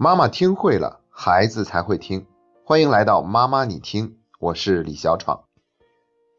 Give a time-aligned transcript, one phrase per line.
[0.00, 2.24] 妈妈听会了，孩子才会听。
[2.62, 5.42] 欢迎来到妈妈你听，我是李小闯。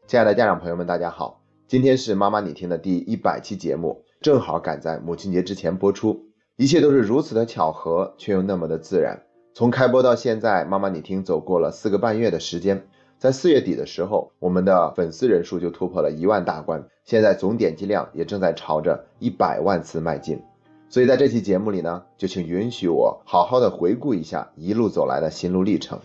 [0.06, 6.24] 亲爱的家长朋友们，大家好，今天是妈妈你听的第一百期节目，正好赶在母亲节之前播出，
[6.56, 9.20] 一切都是如此的巧合，却又那么的自然。
[9.52, 12.88] 从开播到现在，妈妈你听走过了四个半月的时间，
[13.18, 20.42] 在四月底的时候，我们的粉丝人数就突破了一万大关，现在总点击量也正在朝着一百万次迈进。
[20.90, 26.00] 所以在这期节目里呢，就请允许我好好的回顾一下一路走来的心路历程。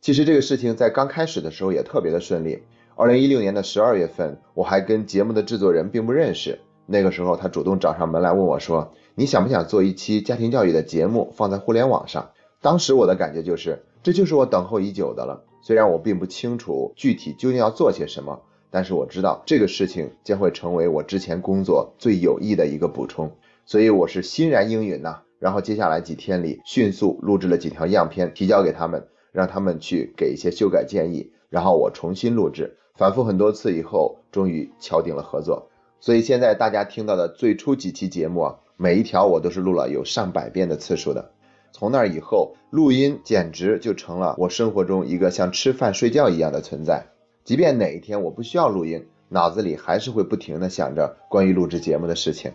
[0.00, 2.62] 其实这个事情在刚开始的时候也特别的顺利。
[2.96, 12.30] 二零一六年的十二月份，我还跟节目的制作人并不认识，那个时候他主动找上门来问我说：“你想不想做一期家庭教育的节目放在互联网上？”
[12.62, 15.44] 当时我的感觉就是，这就是我等候已久的了。
[15.60, 18.40] 虽然我并不清楚具体究竟要做些什么，
[18.70, 23.30] 但是我知道这个事情将会成为我之前工作最有益的一个补充。
[23.64, 35.68] 所以我是欣然应允呐，然后接下来几天里迅速录制了几条样片提交给他们，让他们去给一些修改建议，然后我重新录制，反复很多次以后，终于敲定了合作。
[36.00, 41.30] 所以现在大家听到的最初几期节目啊，每一条我都是录了有上百遍的次数的。
[41.70, 47.06] 从那以后，录音简直就成了我生活中一个像吃饭睡觉一样的存在。
[47.44, 52.52] 即便哪一天我不需要录音，脑子里还是会不停的想着关于录制节目的事情。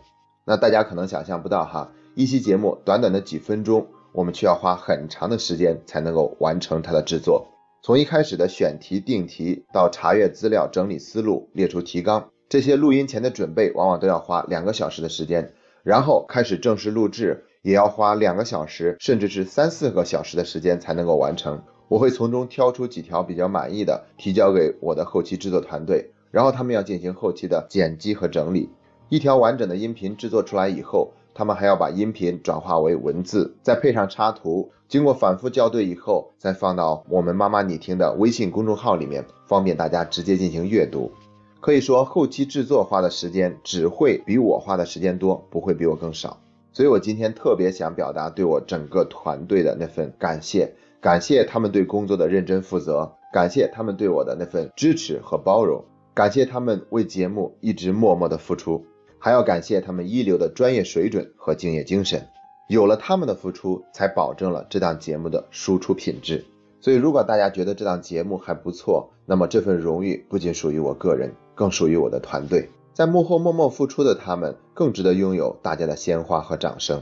[0.50, 7.46] 那大家可能想象不到哈，一期节目短短的几分钟，我们却要花很长的时间才能够完成它的制作。
[7.82, 15.52] 从一开始的选题定题，到查阅资料、整理思路、列出提纲，这些录音前的准备往往都要花两个小时的时间。
[15.84, 21.62] 然后开始正式录制，也要花两个小时，甚至是三四个小时的时间才能够完成。
[21.90, 28.70] 我会从中挑出几条比较满意的，提交给我的后期制作团队，然后他们要进行后期的剪辑和整理。
[29.10, 41.12] 一条完整的音频制作出来以后，他们还要把音频转化为文字，再配上插图，经过反复校对以后，再放到我们妈妈你听的微信公众号里面，方便大家直接进行阅读。
[41.62, 46.38] 可以说，后期制作花的时间只会比我花的时间多，不会比我更少。
[46.74, 55.84] 所以我今天特别想表达对我整个团队的那份感谢，感谢他们对工作的认真负责，感谢他们对我的那份支持和包容，
[56.14, 58.86] 感谢他们为节目一直默默的付出。
[59.20, 62.28] 还要感谢他们一流的专业水准和敬业精神，
[62.68, 66.46] 有了他们的付出，才保证了这档节目的输出品质。
[66.80, 72.70] 所以，如果大家觉得这档节目还不错，那么这份荣誉不仅属于我个人，更属于我的团队。
[72.94, 77.02] 在幕后默默付出的他们，更值得拥有大家的鲜花和掌声。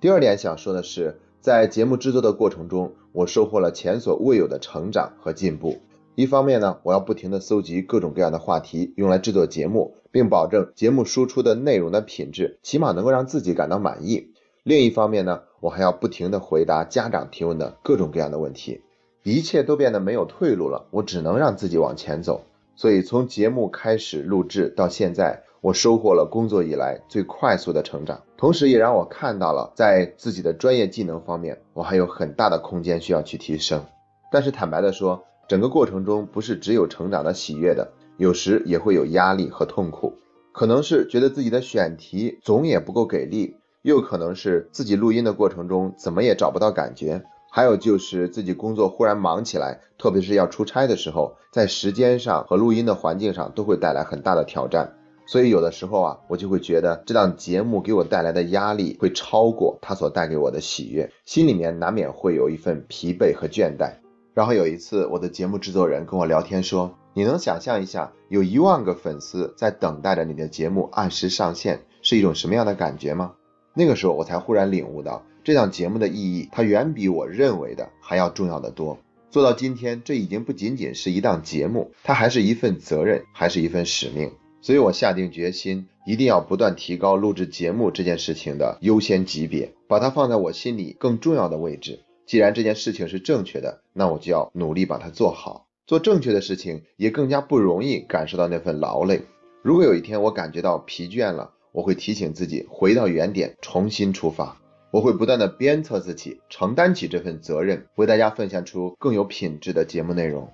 [0.00, 5.78] 第二点想说的是，在节目制作的过程中，我收获了前所未有的成长和进步。
[6.18, 14.32] 一方面呢，我要不停地搜集各种各样的话题，用来制作节目，并保证节目输出的内容的品质起码能够让自己感到满意。
[14.64, 18.80] 另一方面呢，我还要不停地回答家长提问的各种各样的问题，
[19.22, 22.40] 一切都变得没有退路了，我只能让自己往前走。
[22.74, 33.84] 所以从节目开始录制到现在，我收获了工作以来最快速的成长，同时也让我看到了在自己的专业技能方面，我还有很大的空间需要去提升。
[34.32, 40.12] 但是坦白的说，整个过程中不是只有成长的喜悦的，有时也会有压力和痛苦，
[40.52, 54.92] 可能是觉得自己的选题总也不够给力，又可能是自己录音的过程中怎么也找不到感觉，还有就是自己工作忽然忙起来，特别是要出差的时候，在时间上和录音的环境上都会带来很大的挑战，
[55.26, 63.94] 所以有的时候啊，我就会觉得这档节目给我带来的压力会超过它所带给我的喜悦，心里面难免会有一份疲惫和倦怠。
[64.38, 73.32] 然后有一次，我的节目制作人跟我聊天说：“你能想象一下，有一万个粉丝在等待着你的节目按时上线，是一种什么样的感觉吗？”
[73.74, 78.96] 那个时候，我才忽然领悟到，这档节目的意义，它远比我认为的还要重要的多。
[79.28, 84.30] 做到今天，这已经不仅仅是一档节目，它还是一份责任，还是一份使命。
[84.60, 92.04] 所以我下定决心，一定要不断提高录制节目这件事情的优先级别，把它放在我心里更重要的位置。
[92.28, 95.66] 既然这件事情是正确的，那我就要努力把它做好。
[95.86, 99.22] 做正确的事情，也更加不容易感受到那份劳累。
[99.62, 104.60] 如果有一天我感觉到疲倦了，我会提醒自己回到原点，重新出发。
[104.90, 110.52] 我会不断的鞭策自己，承担起这份责任，为大家奉献出更有品质的节目内容。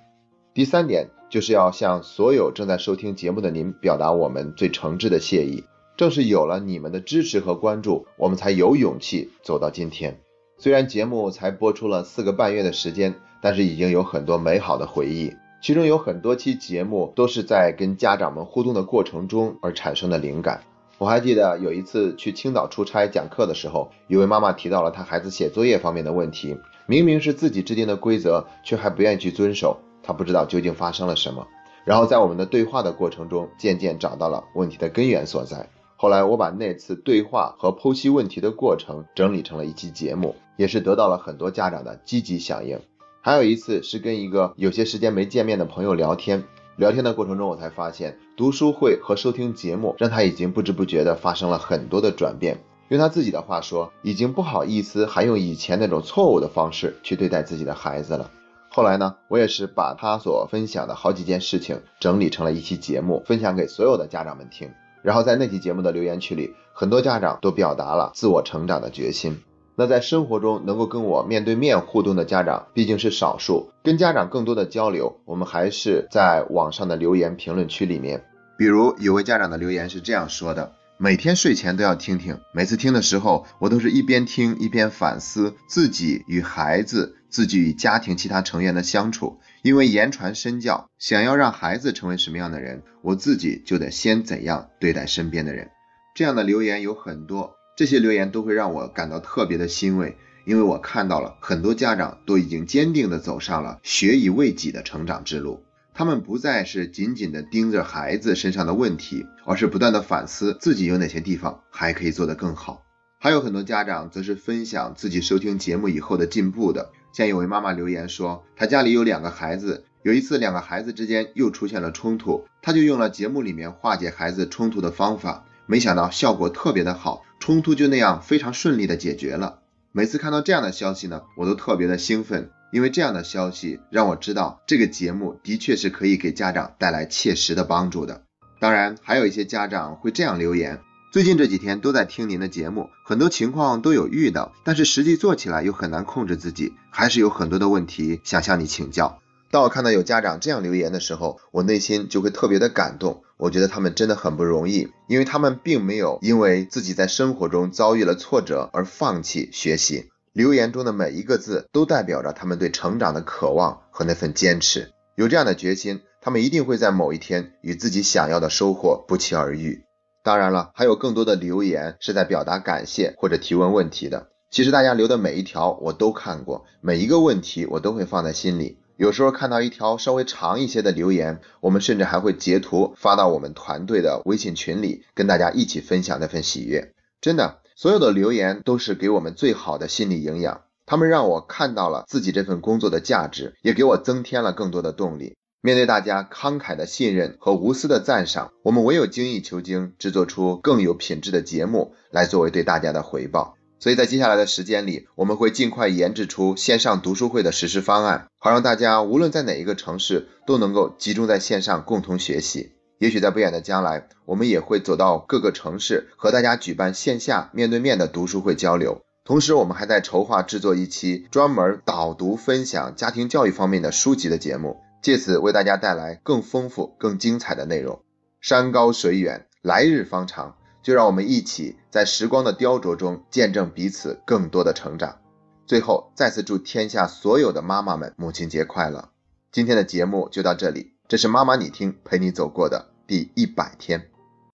[0.55, 5.65] 第三点就是要向所有正在收听节目的您表达我们最诚挚的谢意。
[5.97, 10.24] 正是有了你们的支持和关注，我们才有勇气走到今天。
[10.57, 15.35] 虽然节目才播出了四个半月的时间，但是已经有很多美好的回忆。
[15.61, 20.63] 其中有很多期节目都是在跟家长们互动的过程中而产生的灵感。
[20.99, 26.57] 我还记得有一次去青岛出差讲课的时候，有位妈妈提到了她孩子写作业方面的问题，
[26.87, 31.47] 明明是自己制定的规则，却还不愿意去遵守，她不知道究竟发生了什么。
[31.85, 35.69] 然后在我们的对话的过程中，渐渐找到了问题的根源所在。
[35.97, 42.81] 后来我把那次对话和剖析问题的过程整理成了一期节目，也是得到了很多家长的积极响应。
[43.21, 46.45] 还有一次是跟一个有些时间没见面的朋友聊天。
[46.77, 52.59] 聊天的过程中，我才发现读书会和收听节目让他已经不知不觉地发生了很多的转变。
[52.89, 58.31] 用他自己的话说，已经不好意思还用以前那种错误的方式去对待自己的孩子了。
[58.69, 64.69] 后来呢，我也是把他所分享的好几件事情整理成了一期节目，分享给所有的家长们听。
[65.01, 69.41] 然后在那期节目的留言区里，很多家长都表达了自我成长的决心。
[69.77, 78.25] 那在生活中能够跟我面对面互动的家长毕竟是少数，跟家长更多的交流，我们还是在网上的留言评论区里面。
[78.57, 89.41] 比如有位家长的留言是这样说的：每天睡前都要听听，每次听的时候，我都是一边听一边反思自己与孩子、自己与家庭其他成员的相处。
[89.63, 95.71] 因为言传身教，想要让孩子成为什么样的人，我自己就得先怎样对待身边的人。
[96.15, 97.57] 这样的留言有很多。
[97.77, 105.65] 这些留言都会让我感到特别的欣慰，因为我看到了很多家长都已经坚定的走上了学以为己的成长之路。
[105.93, 112.83] 他们不再是紧紧的盯着孩子身上的问题，而是不断的反思自己有哪些地方还可以做得更好。
[113.19, 116.91] 还有很多家长则是分享自己收听节目以后的进步的。
[117.13, 127.24] 像有位妈妈留言说，她家里有两个孩子，有一次两个孩子之间又出现了冲突，她就用了节目里面化解孩子冲突的方法，没想到效果特别的好。
[127.41, 129.61] 冲突就那样非常顺利的解决了。
[129.93, 138.23] 每次看到这样的消息呢，我都特别的兴奋，因为这样的消息让我知道这个节目的确是可以给家长带来切实的帮助的。
[138.61, 140.81] 当然，还有一些家长会这样留言：
[141.13, 149.21] 最近这几天都在听您的节目，很多情况都有遇到，但是实际做起来又很难控制自己，还是有很多的问题想向你请教。
[149.51, 153.24] 当我看到有家长这样留言的时候，我内心就会特别的感动。
[153.37, 160.11] 我觉得他们真的很不容易，因为他们并没有因为自己在生活中遭遇了挫折而放弃学习。
[160.33, 164.91] 留言中的每一个字都代表着他们对成长的渴望和那份坚持。
[165.15, 169.85] 有这样的决心，他们一定会在某一天与自己想要的收获不期而遇。
[170.25, 174.29] 当然了，还有更多的留言是在表达感谢或者提问问题的。
[174.51, 178.79] 其实大家留的每一条我都看过，每一个问题我都会放在心里。
[178.97, 186.93] 有时候看到一条稍微长一些的留言，我们甚至还会截图发到我们团队的微信群里，跟大家一起分享那份喜悦。
[187.21, 195.35] 真的，所有的留言都是给我们最好的心理营养，他们让我看到了自己这份工作的价值，也给我增添了更多的动力。
[195.61, 203.57] 面对大家慷慨的信任和无私的赞赏，我们唯有精益求精，制作出更有品质的节目来作为对大家的回报。
[203.85, 212.73] 所以在接下来的时间里，我们会尽快研制出线上读书会的实施方案，好让大家无论在哪一个城市都能够集中在线上共同学习。
[212.99, 219.03] 也许在不远的将来，我们也会走到各个城市和大家举办线下面对面的读书会交流。
[219.23, 228.01] 同时，我们还在筹划制作一期专门导读分享家庭教育方面的书籍的节目，借此为大家带来更丰富、更精彩的内容。
[228.41, 230.57] 山高水远，来日方长。
[230.85, 235.19] 就让我们一起在时光的雕琢中见证彼此更多的成长。
[235.67, 239.09] 最后，再次祝天下所有的妈妈们母亲节快乐！
[239.51, 244.11] 今天的节目就到这里，这是妈妈你听陪你走过的第一百天。